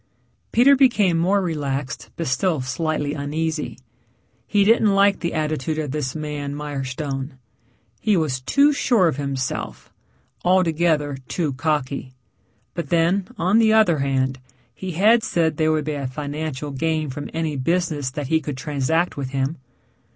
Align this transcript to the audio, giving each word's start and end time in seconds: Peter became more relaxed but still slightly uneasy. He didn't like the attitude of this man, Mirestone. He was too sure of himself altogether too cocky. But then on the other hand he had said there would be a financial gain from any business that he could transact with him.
Peter 0.51 0.75
became 0.75 1.15
more 1.15 1.43
relaxed 1.43 2.09
but 2.15 2.25
still 2.25 2.59
slightly 2.59 3.13
uneasy. 3.13 3.77
He 4.47 4.63
didn't 4.63 4.95
like 4.95 5.19
the 5.19 5.35
attitude 5.35 5.77
of 5.77 5.91
this 5.91 6.15
man, 6.15 6.55
Mirestone. 6.55 7.37
He 7.99 8.17
was 8.17 8.41
too 8.41 8.73
sure 8.73 9.07
of 9.07 9.17
himself 9.17 9.93
altogether 10.43 11.17
too 11.27 11.53
cocky. 11.53 12.15
But 12.73 12.89
then 12.89 13.27
on 13.37 13.59
the 13.59 13.73
other 13.73 13.99
hand 13.99 14.39
he 14.73 14.93
had 14.93 15.21
said 15.21 15.57
there 15.57 15.71
would 15.71 15.85
be 15.85 15.93
a 15.93 16.07
financial 16.07 16.71
gain 16.71 17.11
from 17.11 17.29
any 17.31 17.55
business 17.55 18.09
that 18.09 18.25
he 18.29 18.41
could 18.41 18.57
transact 18.57 19.17
with 19.17 19.29
him. 19.29 19.57